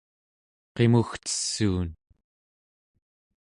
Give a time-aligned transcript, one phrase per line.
[0.75, 1.89] qimugcessuun